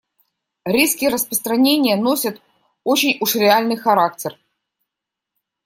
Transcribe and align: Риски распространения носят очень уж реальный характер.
Риски 0.65 1.05
распространения 1.09 1.95
носят 1.95 2.41
очень 2.83 3.19
уж 3.21 3.35
реальный 3.35 3.77
характер. 3.77 4.35